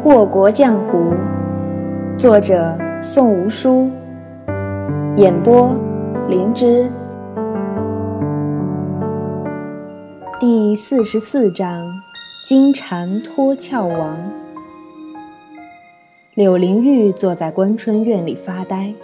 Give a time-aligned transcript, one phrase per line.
[0.00, 1.12] 祸国江湖，
[2.16, 3.90] 作者宋无书，
[5.16, 5.76] 演播
[6.28, 6.88] 灵芝。
[10.38, 11.84] 第四十四章：
[12.46, 14.16] 金蝉脱壳王。
[16.34, 18.94] 柳灵玉坐在关春院里发呆，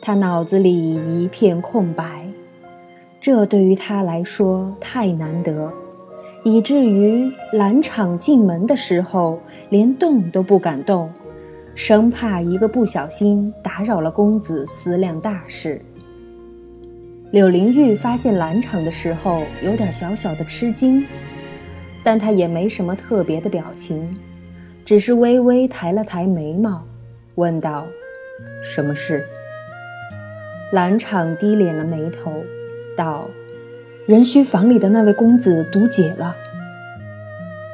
[0.00, 2.28] 他脑子里一片空白，
[3.20, 5.72] 这对于他来说太难得。
[6.44, 9.40] 以至于兰场进门的时候，
[9.70, 11.08] 连动都不敢动，
[11.74, 15.80] 生怕一个不小心打扰了公子思量大事。
[17.30, 21.06] 柳灵玉发现兰场的时候，有点小小的吃惊，
[22.02, 24.18] 但她也没什么特别的表情，
[24.84, 26.84] 只是微微抬了抬眉毛，
[27.36, 27.86] 问道
[28.64, 29.24] ：“什么事？”
[30.72, 32.32] 兰场低敛了眉头，
[32.96, 33.30] 道。
[34.12, 36.36] 壬须房里的那位公子毒解了，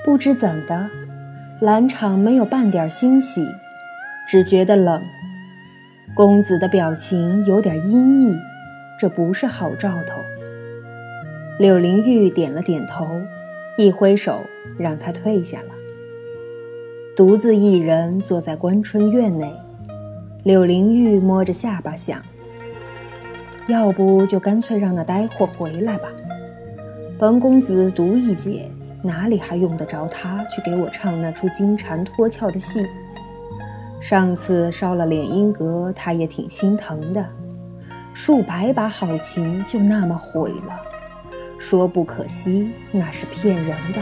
[0.04, 0.88] 不知怎的，
[1.58, 3.44] 兰场没有半点欣喜，
[4.28, 5.02] 只觉得冷。
[6.14, 8.38] 公子的表情有点阴翳，
[9.00, 10.22] 这不是好兆头。
[11.58, 13.04] 柳灵玉点了点头，
[13.76, 14.44] 一挥手
[14.78, 15.74] 让他退下了。
[17.16, 19.52] 独自一人坐在关春院内，
[20.44, 22.22] 柳灵玉摸着下巴想。
[23.66, 26.08] 要不就干脆让那呆货回来吧。
[27.18, 28.70] 本公子独一解，
[29.02, 32.86] 哪里还用得着他去给我唱那出金蝉脱壳的戏？
[34.00, 37.26] 上次烧了敛阴阁，他也挺心疼的。
[38.14, 40.80] 数百把好琴就那么毁了，
[41.58, 44.00] 说不可惜，那是骗人的。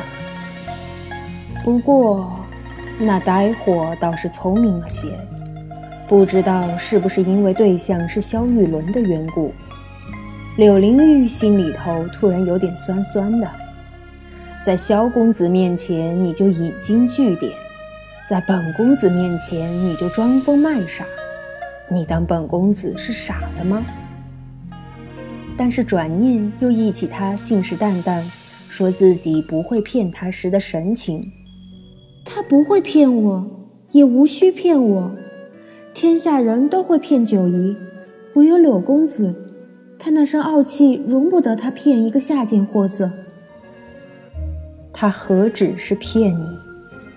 [1.65, 2.31] 不过，
[2.99, 5.09] 那呆货倒是聪明了些。
[6.07, 9.55] 不知道是不是因为对象是萧玉伦的缘故，
[10.57, 13.47] 柳灵玉心里头突然有点酸酸的。
[14.65, 17.53] 在萧公子面前你就引经据典，
[18.27, 21.05] 在本公子面前你就装疯卖傻，
[21.91, 23.85] 你当本公子是傻的吗？
[25.59, 28.23] 但是转念又忆起他信誓旦旦
[28.67, 31.31] 说自己不会骗他时的神情，
[32.25, 33.47] 他不会骗我，
[33.93, 35.15] 也无需骗我。
[35.93, 37.77] 天下人都会骗九姨，
[38.37, 39.46] 唯有柳公子，
[39.99, 43.11] 他那身傲气容不得他骗一个下贱货色。
[44.93, 46.47] 他何止是骗你，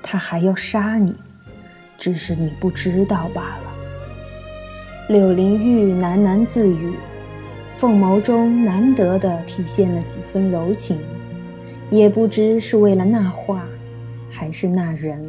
[0.01, 1.16] 他还要杀你，
[1.97, 3.73] 只是你不知道罢了。
[5.07, 6.94] 柳灵玉喃喃自语，
[7.75, 11.00] 凤眸中难得的体现了几分柔情，
[11.89, 13.63] 也不知是为了那话，
[14.29, 15.23] 还是那人。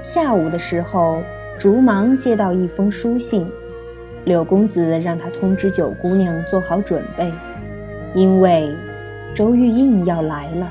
[0.00, 1.22] 下午的时候。
[1.58, 3.46] 竹芒接到一封书信，
[4.26, 7.32] 柳公子让他通知九姑娘做好准备，
[8.12, 8.74] 因为
[9.32, 10.68] 周玉印要来了。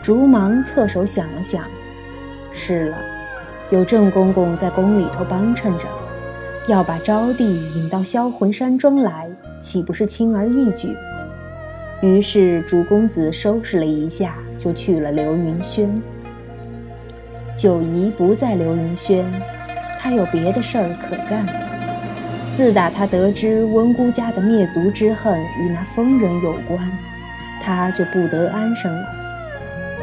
[0.00, 1.64] 竹芒侧手想了想，
[2.52, 2.96] 是了，
[3.70, 5.86] 有郑公公在宫里头帮衬着，
[6.68, 9.28] 要把招娣引到销魂山庄来，
[9.58, 10.96] 岂不是轻而易举？
[12.00, 16.00] 于是竹公子收拾了一下，就去了流云轩。
[17.56, 19.26] 九姨不在流云轩。
[20.00, 21.67] 他有别的事儿可干。
[22.58, 26.90] 自打他得知温姑家的灭族之恨与那疯人有关，
[27.62, 29.06] 他就不得安生了。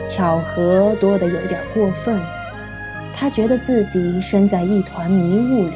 [0.07, 2.17] 巧合多得有点过分，
[3.13, 5.73] 他觉得自己身在一团迷雾里，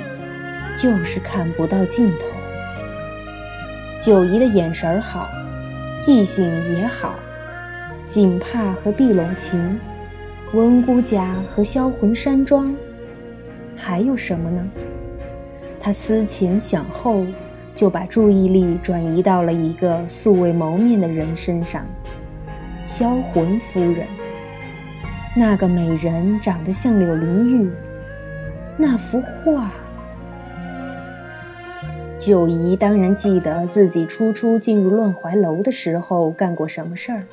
[0.78, 2.28] 就是看不到尽头。
[4.02, 5.28] 九姨的眼神好，
[6.00, 7.16] 记性也好，
[8.06, 9.78] 锦帕和碧龙琴，
[10.54, 12.74] 温姑家和销魂山庄。
[13.76, 14.66] 还有什么呢？
[15.80, 17.26] 他思前想后，
[17.74, 21.86] 就把注意力转移到了一个素未谋面的人身上——
[22.84, 24.06] 销魂夫人。
[25.36, 27.72] 那个美人长得像柳灵玉，
[28.78, 29.72] 那幅画。
[32.20, 37.24] 九姨当然记得自己初初进入乱怀楼的时候干过什么事儿。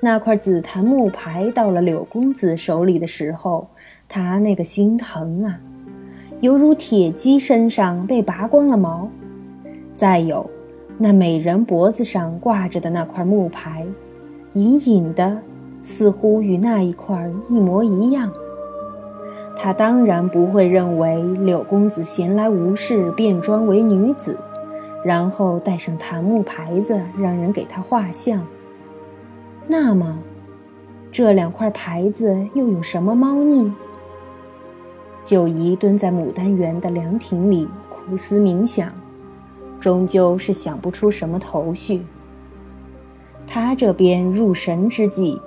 [0.00, 3.68] 那块紫檀木牌到了柳公子手里的时候。
[4.10, 5.60] 他那个心疼啊，
[6.40, 9.08] 犹如铁鸡身上被拔光了毛。
[9.94, 10.48] 再有，
[10.96, 13.84] 那美人脖子上挂着的那块木牌，
[14.52, 15.36] 隐隐的
[15.82, 18.32] 似乎与那一块一模一样。
[19.56, 24.36] 他当然不会认为柳公子闲来无事变装为女子，
[25.04, 28.40] 然后带上檀木牌子让人给他画像。
[29.66, 30.16] 那么，
[31.10, 33.72] 这两块牌子又有什么猫腻？
[35.28, 38.90] 九姨蹲在牡丹园的凉亭里苦思冥想，
[39.78, 42.02] 终究是想不出什么头绪。
[43.46, 45.38] 他这边入神之际，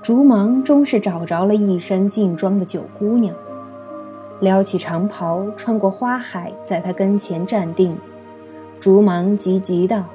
[0.00, 3.36] 竹芒终是找着了一身劲装的九姑娘，
[4.40, 7.94] 撩起长袍，穿过花海，在她跟前站定。
[8.80, 10.06] 竹芒急急道：“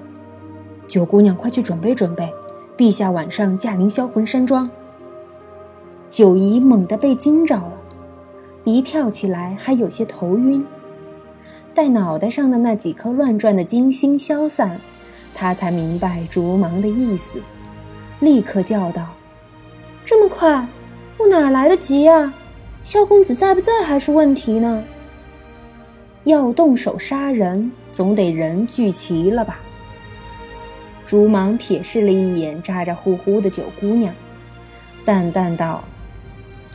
[0.90, 2.34] 九姑娘，快去准备准备，
[2.76, 4.68] 陛下晚上驾临销魂山庄。”
[6.10, 7.77] 九姨猛地被惊着了，
[8.68, 10.62] 一跳起来还有些头晕。
[11.74, 14.78] 待脑袋上的那几颗乱转的金星消散，
[15.34, 17.40] 他才明白竹芒的意思，
[18.20, 19.08] 立刻叫道
[20.04, 20.68] ：“这么快，
[21.18, 22.34] 我哪来得及啊？
[22.84, 24.84] 萧公子在不在还是问题呢？
[26.26, 29.62] 要动手杀人，总得人聚齐了吧？”
[31.08, 34.14] 竹芒瞥视了一眼咋咋呼呼的九姑娘，
[35.06, 35.82] 淡淡道。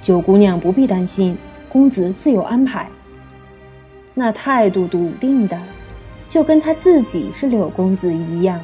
[0.00, 1.36] 九姑娘不必担心，
[1.72, 2.86] 公子自有安排。
[4.12, 5.58] 那态度笃定的，
[6.28, 8.60] 就跟他自己是柳公子一样。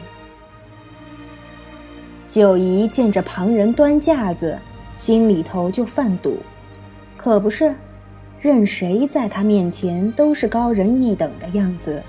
[2.28, 4.58] 九姨见着旁人端架子，
[4.94, 6.36] 心里头就犯堵，
[7.16, 7.74] 可不是，
[8.42, 12.02] 任谁在他面前都是高人一等的样子，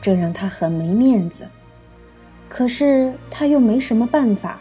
[0.00, 1.46] 这让他很没面子。
[2.48, 4.58] 可是他又没什么办法，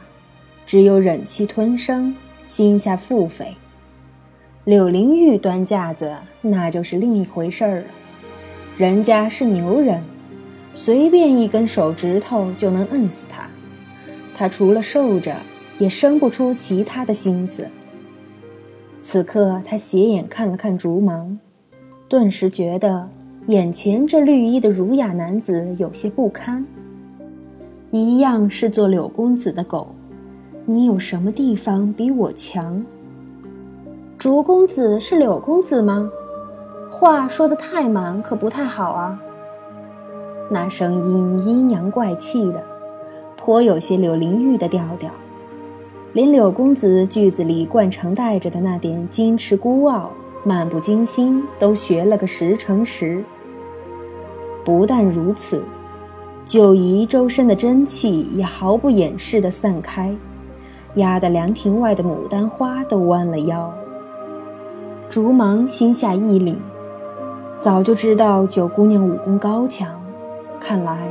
[0.66, 2.13] 只有忍气吞声，
[2.45, 3.54] 心下腹诽。
[4.68, 7.86] 柳灵玉端架子，那就是另一回事儿了。
[8.75, 10.04] 人家是牛人，
[10.75, 13.48] 随便一根手指头就能摁死他。
[14.36, 15.38] 他除了受着，
[15.80, 17.66] 也生不出其他的心思。
[19.00, 21.40] 此刻，他斜眼看了看竹芒，
[22.10, 23.10] 顿时觉得
[23.48, 26.66] 眼前这绿衣的儒雅男子有些不堪。
[27.92, 29.96] 一样是做柳公子的狗，
[30.66, 32.86] 你有什么地方比我强？
[34.18, 36.10] 竹公子是柳公子吗？
[36.90, 39.19] 话说的太满，可不太好啊。
[40.50, 42.64] 那声音阴阳怪气的，
[43.36, 45.12] 颇有些柳灵玉的调调，
[46.14, 50.10] 连柳公子句子里惯常带着的那点矜持孤傲、
[50.44, 53.24] 漫不经心，都学了个十成十。
[54.66, 55.62] 不但如此，
[56.44, 60.12] 九姨周身的真气也毫不掩饰地散开，
[60.96, 63.72] 压得凉亭外的牡丹花都弯了腰。
[65.09, 66.57] 竹芒心下一凛，
[67.56, 69.89] 早就知道九姑娘武功高强，
[70.59, 71.07] 看来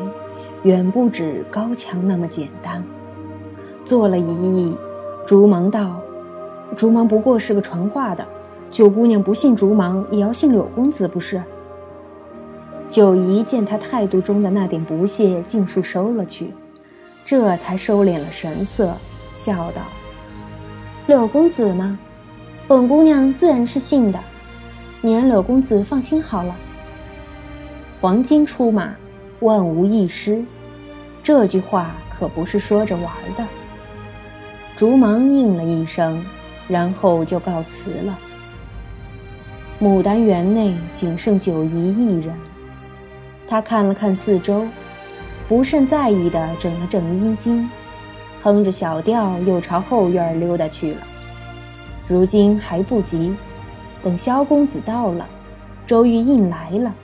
[0.64, 2.84] 远不止高强那么简单。
[3.86, 4.76] 做了一揖，
[5.26, 5.98] 竹芒道
[6.76, 8.24] ：“竹芒不过是个传话的，
[8.70, 11.42] 九姑娘不信竹芒，也要信柳公子，不是？”
[12.90, 16.52] 九姨见他态度中的那点不屑尽数收了去，
[17.24, 18.92] 这才收敛了神色，
[19.32, 19.80] 笑道
[21.08, 21.98] ：“柳公子吗？”
[22.68, 24.18] 本姑娘自然是信的，
[25.00, 26.52] 你让柳公子放心好了。
[28.00, 28.92] 黄金出马，
[29.38, 30.44] 万无一失，
[31.22, 33.46] 这句话可不是说着玩的。
[34.76, 36.26] 竹芒应了一声，
[36.66, 38.18] 然后就告辞了。
[39.80, 42.36] 牡丹园内仅剩九姨一人，
[43.46, 44.66] 她看了看四周，
[45.46, 47.70] 不甚在意的整了整衣襟，
[48.42, 51.00] 哼着小调，又朝后院溜达去了。
[52.08, 53.34] 如今还不急，
[54.02, 55.26] 等萧公子到了，
[55.86, 56.94] 周玉印来了，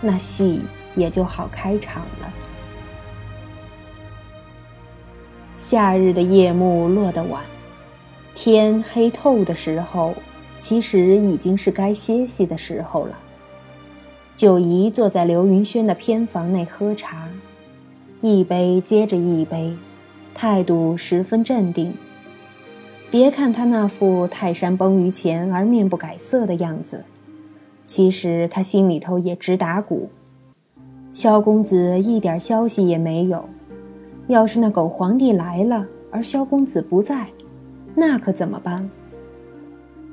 [0.00, 0.62] 那戏
[0.94, 2.32] 也就好开场了。
[5.56, 7.42] 夏日的夜幕落得晚，
[8.34, 10.14] 天黑透的时候，
[10.56, 13.18] 其实已经是该歇息的时候了。
[14.34, 17.28] 九姨坐在刘云轩的偏房内喝茶，
[18.22, 19.76] 一杯接着一杯，
[20.32, 21.92] 态度十分镇定。
[23.10, 27.02] 别看他那副泰山崩于前而面不改色的样子，
[27.82, 30.10] 其实他心里头也直打鼓。
[31.10, 33.48] 萧公子一点消息也没有，
[34.26, 37.26] 要是那狗皇帝来了，而萧公子不在，
[37.94, 38.90] 那可怎么办？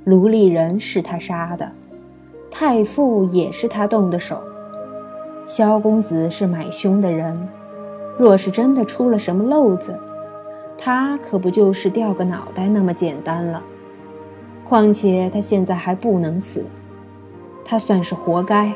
[0.06, 1.70] 卢丽人是他杀的，
[2.50, 4.42] 太傅也是他动的手，
[5.46, 7.46] 萧公子是买凶的人，
[8.18, 9.94] 若是真的出了什么漏子。
[10.78, 13.64] 他可不就是掉个脑袋那么简单了？
[14.68, 16.66] 况且他现在还不能死，
[17.64, 18.74] 他算是活该。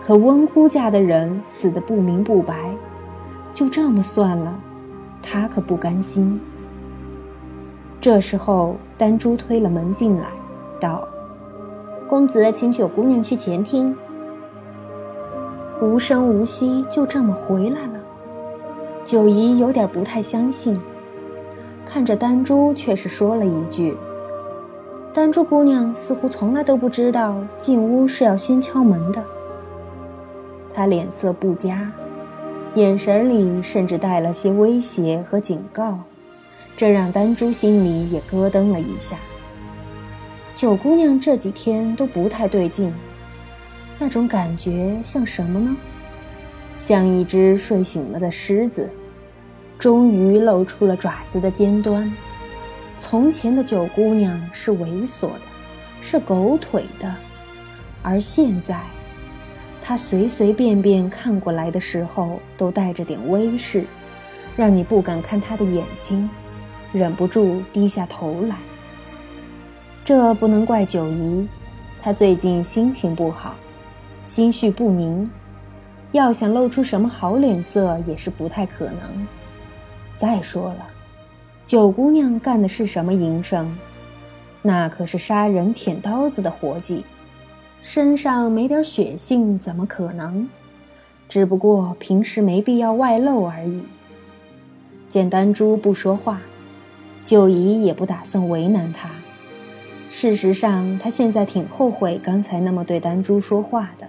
[0.00, 2.70] 可温姑家的人死得不明不白，
[3.52, 4.54] 就这么算了，
[5.22, 6.40] 他可不甘心。
[8.00, 10.26] 这时候，丹珠推了门进来，
[10.78, 11.08] 道
[12.08, 13.96] ：“公子请九姑娘去前厅。”
[15.82, 18.00] 无声无息就这么回来了。
[19.04, 20.78] 九姨有点不太相信。
[21.86, 23.96] 看着丹珠，却是说了一句
[25.14, 29.24] ：“丹珠姑娘似乎从来都不知道进屋是要先敲门的。”
[30.74, 31.90] 她脸色不佳，
[32.74, 36.00] 眼神里甚至带了些威胁和警告，
[36.76, 39.16] 这让丹珠心里也咯噔了一下。
[40.54, 42.92] 九姑娘这几天都不太对劲，
[43.98, 45.74] 那种感觉像什么呢？
[46.76, 48.90] 像一只睡醒了的狮子，
[49.78, 52.12] 终于露出了爪子的尖端。
[52.98, 55.40] 从前的九姑娘是猥琐的，
[56.00, 57.14] 是狗腿的，
[58.02, 58.80] 而现在，
[59.82, 63.84] 她随随便便看过来的时候，都带着点威势，
[64.56, 66.28] 让你不敢看她的眼睛，
[66.92, 68.56] 忍不住低下头来。
[70.02, 71.46] 这不能怪九姨，
[72.00, 73.54] 她最近心情不好，
[74.24, 75.30] 心绪不宁，
[76.12, 79.26] 要想露出什么好脸色也是不太可能。
[80.16, 80.86] 再说了，
[81.66, 83.76] 九姑娘干的是什么营生？
[84.62, 87.04] 那可是杀人舔刀子的活计，
[87.82, 90.48] 身上没点血性怎么可能？
[91.28, 93.82] 只不过平时没必要外露而已。
[95.08, 96.40] 见丹珠不说话，
[97.24, 99.10] 九姨也不打算为难她。
[100.08, 104.08] 事实上，他现在挺后悔刚才那么对丹珠说话的。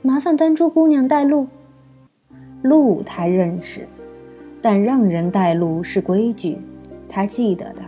[0.00, 1.48] 麻烦丹珠姑娘带路。
[2.62, 3.88] 路他认识，
[4.68, 6.58] 但让人带路是规矩，
[7.08, 7.82] 他记得的。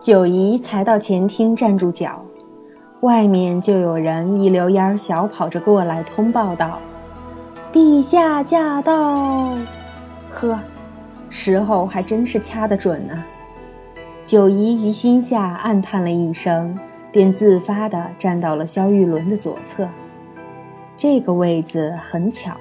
[0.00, 2.24] 九姨才到前厅站住脚，
[3.02, 6.80] 外面就有人一溜烟儿小跑着过来通报道
[7.70, 9.54] ：“陛下驾到！”
[10.30, 10.58] 呵，
[11.28, 13.22] 时候还真是掐得准呢。
[14.24, 16.74] 九姨于心下暗叹了一声，
[17.12, 19.86] 便自发地站到了萧玉伦的左侧。
[20.96, 22.56] 这个位子很巧，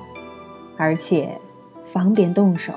[0.82, 1.40] 而且
[1.84, 2.74] 方便动手。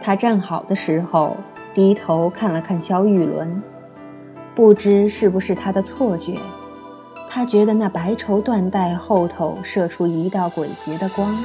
[0.00, 1.36] 他站好的时候，
[1.74, 3.60] 低头看了看萧玉伦，
[4.54, 6.38] 不知是不是他的错觉，
[7.28, 11.36] 他觉得那白绸缎带后头射出一道诡谲的光，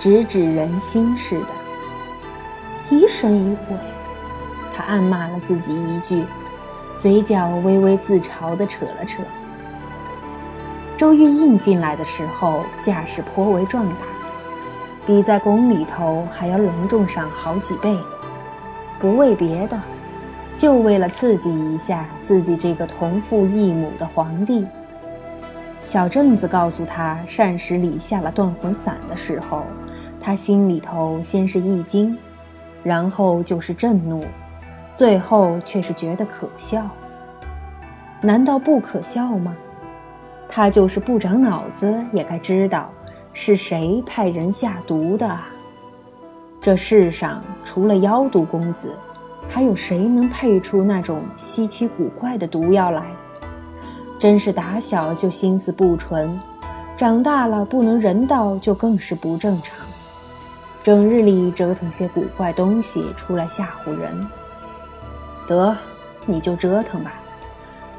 [0.00, 1.48] 直指人心似的，
[2.88, 3.76] 疑神疑鬼。
[4.72, 6.24] 他暗骂了自己一句，
[6.98, 9.22] 嘴角微微自嘲地扯了扯。
[10.96, 14.06] 周玉印进来的时候，架势颇为壮大，
[15.08, 17.98] 比在宫里头还要隆重上好几倍。
[19.00, 19.80] 不为别的，
[20.54, 24.66] 就为了刺激一下自己这个同父异母的皇帝。
[25.82, 29.62] 小正子告诉他膳食里下了断魂散的时候，
[30.20, 32.14] 他心里头先是一惊，
[32.82, 34.22] 然后就是震怒。
[34.94, 36.86] 最后却是觉得可笑，
[38.20, 39.56] 难道不可笑吗？
[40.46, 42.90] 他就是不长脑子，也该知道
[43.32, 45.38] 是谁派人下毒的。
[46.60, 48.92] 这世上除了妖毒公子，
[49.48, 53.02] 还有谁能配出那种稀奇古怪的毒药来？
[54.18, 56.38] 真是打小就心思不纯，
[56.96, 59.86] 长大了不能人道，就更是不正常。
[60.82, 64.26] 整日里折腾些古怪东西出来吓唬人。
[65.46, 65.76] 得，
[66.26, 67.12] 你就折腾吧，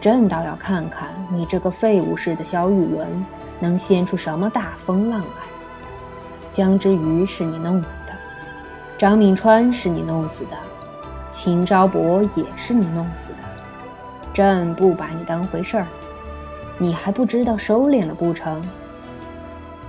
[0.01, 3.25] 朕倒要看看你这个废物似的萧玉伦
[3.60, 5.27] 能掀出什么大风浪来。
[6.50, 8.13] 江之鱼是你弄死的，
[8.98, 10.58] 张敏川是你弄死的，
[11.29, 13.38] 秦昭伯也是你弄死的。
[14.34, 15.86] 朕不把你当回事儿，
[16.77, 18.62] 你还不知道收敛了不成？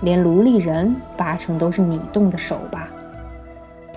[0.00, 2.88] 连卢丽人八成都是你动的手吧？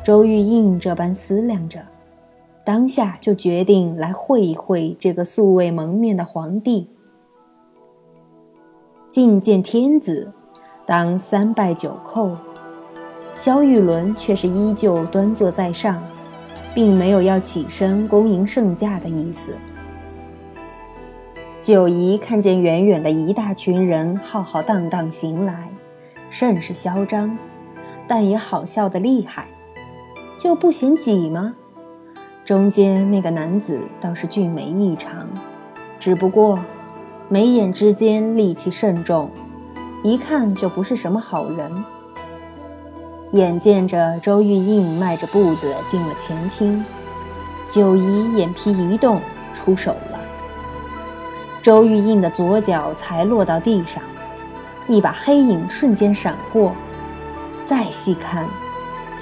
[0.04, 1.80] 周玉印这般思量着。
[2.66, 6.88] 当下就决定来会一会这个素未蒙面的皇帝。
[9.10, 10.32] 觐见天子，
[10.86, 12.36] 当三拜九叩。
[13.34, 16.02] 萧玉伦却是依旧端坐在上，
[16.74, 19.54] 并没有要起身恭迎圣驾的意思。
[21.62, 25.70] 九姨看见远远的一大群人浩浩荡荡行来，
[26.30, 27.38] 甚是嚣张，
[28.08, 29.48] 但也好笑的厉害，
[30.38, 31.56] 就不嫌挤吗？
[32.46, 35.26] 中间那个男子倒是俊美异常，
[35.98, 36.60] 只不过
[37.30, 39.32] 眉眼之间戾气甚重，
[40.04, 41.86] 一看就不是什么好人。
[43.32, 46.84] 眼见着周玉印迈着步子进了前厅，
[47.70, 49.22] 九姨眼皮一动，
[49.54, 50.20] 出手了。
[51.62, 54.04] 周玉印的左脚才落到地上，
[54.90, 56.74] 一把黑影瞬间闪过，
[57.64, 58.46] 再细看。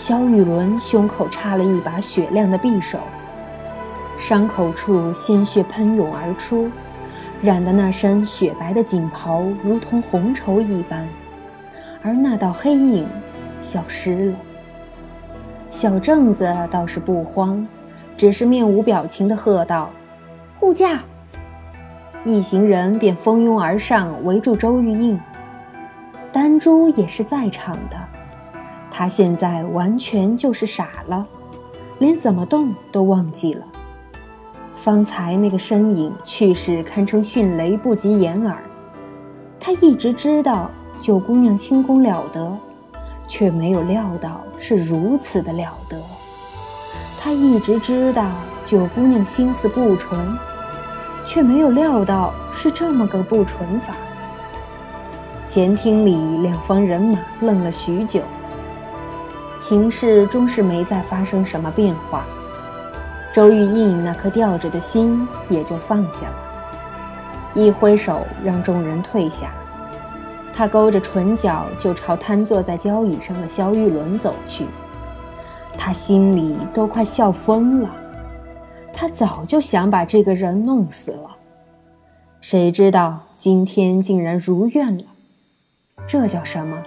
[0.02, 2.98] 萧玉伦胸口插了一把雪亮的匕首，
[4.18, 6.72] 伤口处鲜血喷涌而出，
[7.40, 11.08] 染得那身雪白的锦袍如同红绸一般，
[12.02, 13.08] 而那道黑影
[13.60, 14.38] 消失了。
[15.70, 17.64] 小正子倒是不慌，
[18.18, 19.92] 只是面无表情地喝道
[20.58, 20.98] ：“护驾！”
[22.26, 25.20] 一行人便蜂拥而上，围住周玉印。
[26.32, 28.01] 丹珠也是在场的。
[28.92, 31.26] 他现在完全就是傻了，
[32.00, 33.66] 连怎么动都忘记了。
[34.76, 38.62] 方才那个身影去世，堪称迅雷不及掩耳。
[39.60, 40.70] 他一直知道
[41.00, 42.52] 九姑娘轻功了得，
[43.28, 45.98] 却没有料到是如此的了得。
[47.20, 48.30] 他一直知道
[48.64, 50.20] 九姑娘心思不纯，
[51.26, 53.96] 却没有料到是这么个不纯法。
[55.48, 58.22] 前厅里两方人马愣了许久。
[59.62, 62.26] 情势终是没再发生什么变化，
[63.32, 66.36] 周玉印那颗吊着的心也就放下了，
[67.54, 69.54] 一挥手让众人退下，
[70.52, 74.66] 他勾着唇角就朝瘫坐在交椅上的萧玉伦走去，
[75.78, 77.92] 他心里都快笑疯了，
[78.92, 81.30] 他早就想把这个人弄死了，
[82.42, 85.04] 谁知道今天竟然如愿了，
[86.08, 86.82] 这叫什么？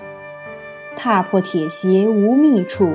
[0.96, 2.94] 踏破铁鞋无觅处，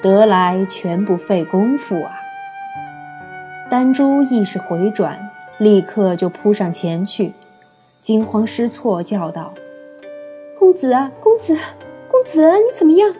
[0.00, 2.20] 得来全不费功夫啊！
[3.70, 7.32] 丹珠意识回转，立刻就扑上前去，
[8.00, 9.54] 惊慌失措叫道
[10.58, 11.56] ：“公子啊，公子，
[12.08, 13.14] 公子，你怎么样？”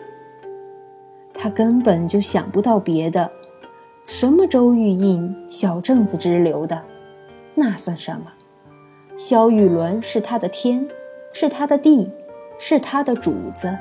[1.33, 3.31] 他根本就想不到别的，
[4.05, 6.81] 什么周玉印、小正子之流的，
[7.55, 8.31] 那算什么？
[9.15, 10.87] 萧玉伦是他的天，
[11.33, 12.11] 是他的地，
[12.59, 13.75] 是他的主子。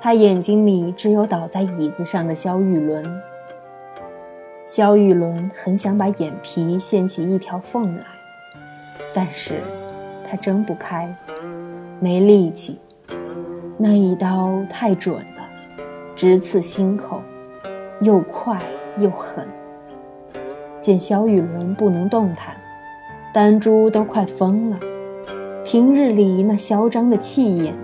[0.00, 3.04] 他眼睛里只有倒在椅子上的萧玉伦。
[4.64, 8.04] 萧玉伦很想把眼皮掀起一条缝来，
[9.12, 9.54] 但是
[10.24, 11.12] 他睁不开，
[11.98, 12.78] 没力气。
[13.76, 15.48] 那一刀太准了，
[16.14, 17.22] 直刺心口，
[18.00, 18.60] 又快
[18.98, 19.48] 又狠。
[20.80, 22.56] 见萧玉伦不能动弹，
[23.32, 24.78] 丹珠都快疯了。
[25.64, 27.74] 平日里那嚣张的气焰，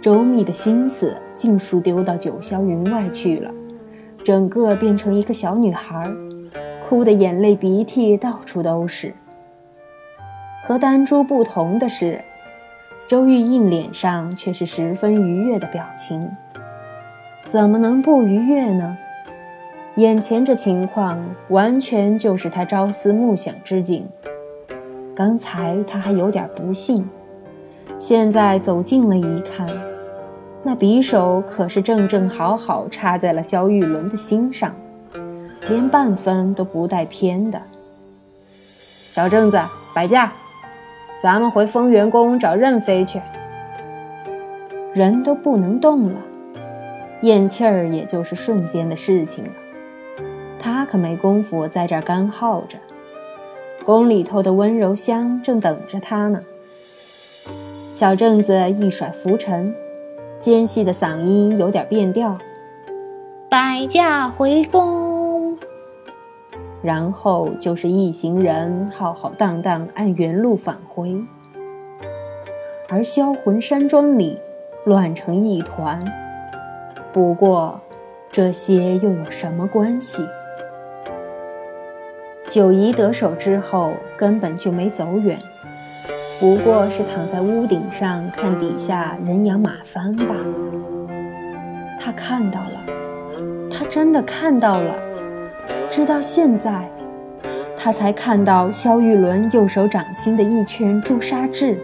[0.00, 1.16] 周密的心思。
[1.42, 3.50] 尽数丢到九霄云外去了，
[4.22, 6.08] 整个变成一个小女孩，
[6.86, 9.12] 哭得眼泪鼻涕到处都是。
[10.62, 12.22] 和丹珠不同的是，
[13.08, 16.30] 周玉印脸上却是十分愉悦的表情。
[17.44, 18.96] 怎么能不愉悦呢？
[19.96, 24.08] 眼前这情况完全就是他朝思暮想之景。
[25.12, 27.04] 刚才他还有点不信，
[27.98, 29.91] 现在走近了一看。
[30.64, 34.72] 那匕首可是正正好好插在了萧玉伦的心上，
[35.68, 37.60] 连半分都不带偏的。
[39.10, 39.60] 小正子，
[39.92, 40.32] 摆架，
[41.20, 43.20] 咱们回丰源宫找任妃去。
[44.94, 46.20] 人都不能动了，
[47.22, 49.50] 咽气儿也就是瞬间的事情了。
[50.60, 52.78] 他可没工夫在这儿干耗着，
[53.84, 56.40] 宫里头的温柔香正等着他呢。
[57.90, 59.74] 小正子一甩拂尘。
[60.42, 62.36] 尖细的嗓音有点变调，
[63.48, 65.56] 摆驾回宫，
[66.82, 71.14] 然后就是一行人浩浩荡荡按原路返回，
[72.88, 74.36] 而销魂山庄里
[74.84, 76.04] 乱成一团。
[77.12, 77.80] 不过，
[78.28, 80.26] 这些又有什么关系？
[82.48, 85.38] 九姨得手之后，根本就没走远。
[86.42, 90.52] 不过是躺在屋顶上看底下人仰马翻罢了。
[92.00, 92.80] 他看到了，
[93.70, 94.96] 他真的看到了。
[95.88, 96.90] 直到现在，
[97.76, 101.78] 他才看到萧玉伦右手掌心的一圈朱砂痣。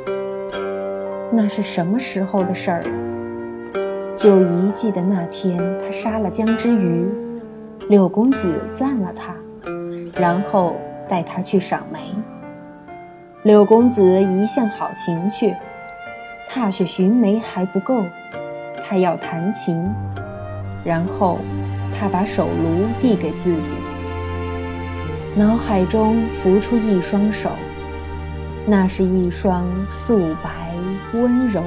[1.31, 2.83] 那是什么时候的事儿？
[4.17, 7.07] 九姨记得那天他杀了江之鱼，
[7.89, 9.33] 柳公子赞了他，
[10.21, 10.75] 然后
[11.07, 12.01] 带他去赏梅。
[13.45, 15.55] 柳公子一向好情趣，
[16.49, 18.05] 踏雪寻梅还不够，
[18.83, 19.89] 他要弹琴。
[20.85, 21.39] 然后，
[21.93, 23.75] 他把手炉递给自己，
[25.37, 27.51] 脑海中浮出一双手，
[28.67, 30.51] 那是一双素白、
[31.13, 31.63] 温柔、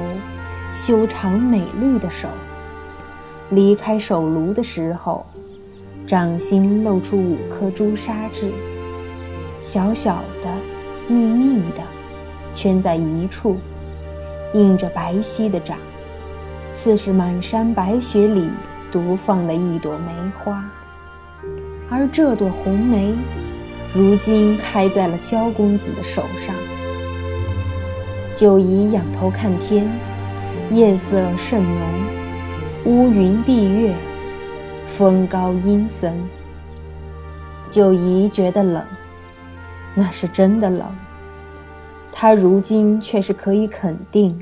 [0.70, 2.28] 修长、美丽的手。
[3.48, 5.24] 离开手炉的时候，
[6.06, 8.52] 掌心露出五颗朱砂痣，
[9.62, 10.50] 小小的。
[11.12, 11.82] 密密的
[12.54, 13.58] 圈在一处，
[14.54, 15.76] 映着白皙的掌，
[16.72, 18.48] 似是满山白雪里
[18.90, 20.64] 独放的一朵梅花。
[21.90, 23.14] 而这朵红梅，
[23.92, 26.54] 如今开在了萧公子的手上。
[28.34, 29.86] 九姨仰头看天，
[30.70, 31.88] 夜色甚浓，
[32.86, 33.94] 乌云蔽月，
[34.86, 36.14] 风高阴森。
[37.68, 38.82] 九姨觉得冷。
[39.94, 40.90] 那是真的冷。
[42.22, 44.38] 他如今却是可以肯定，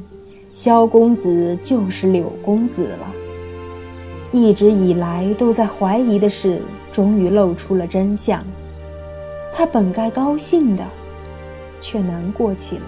[0.52, 3.10] 萧公子就是柳公子了。
[4.32, 6.60] 一直以来都在怀疑的事，
[6.92, 8.44] 终于露出了真相。
[9.50, 10.84] 他本该高兴的，
[11.80, 12.82] 却难过起来，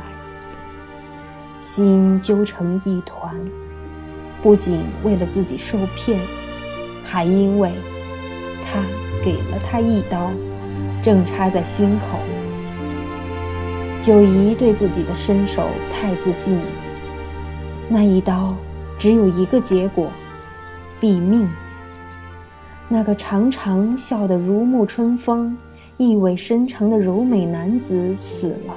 [1.58, 3.34] 心揪成一团。
[4.42, 6.20] 不仅为了自己受骗，
[7.02, 7.72] 还因为
[8.60, 8.84] 他
[9.24, 10.30] 给了他一刀，
[11.02, 12.18] 正插在心口。
[14.02, 16.64] 九姨对自己的身手太自信了，
[17.88, 18.52] 那一刀
[18.98, 20.10] 只有一个结果。
[21.00, 21.48] 毙命。
[22.88, 25.56] 那个常常笑得如沐春风、
[25.98, 28.74] 意味深长的柔美男子死了，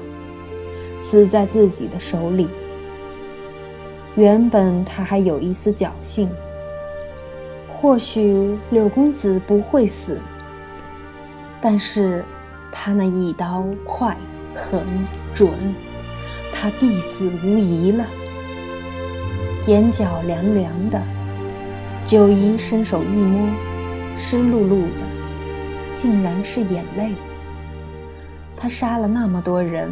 [1.02, 2.48] 死在自己的手里。
[4.16, 6.30] 原本他还有一丝侥幸，
[7.68, 10.20] 或许柳公子不会死。
[11.60, 12.24] 但是，
[12.72, 14.16] 他那一刀快、
[14.56, 14.86] 狠、
[15.34, 15.52] 准，
[16.52, 18.06] 他必死无疑了。
[19.68, 21.02] 眼角凉凉的。
[22.06, 23.50] 九姨伸手一摸，
[24.16, 25.04] 湿漉漉的，
[25.96, 27.14] 竟然是眼泪。
[28.56, 29.92] 他杀了那么多人，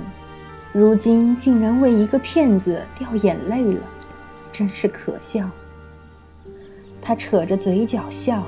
[0.71, 3.81] 如今竟然为一个骗子掉眼泪了，
[4.51, 5.49] 真是可笑。
[7.01, 8.43] 他扯着嘴角笑，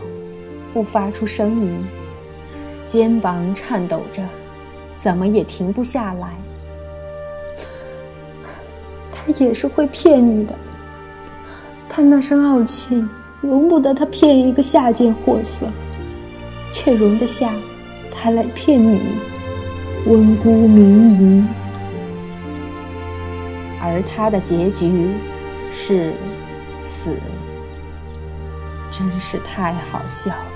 [0.72, 1.88] 不发出声音，
[2.86, 4.24] 肩膀颤抖着，
[5.06, 6.34] 怎么也停不下来。
[9.12, 10.56] 他也是会骗你的，
[11.88, 13.08] 他那身傲气。
[13.40, 15.68] 容不得他骗一个下贱货色，
[16.74, 17.54] 却容得下
[18.10, 19.04] 他来骗你，
[20.08, 21.46] 温姑明仪。
[23.80, 25.12] 而他的结局
[25.70, 26.14] 是
[26.80, 27.16] 死，
[28.90, 30.55] 真是太好笑了。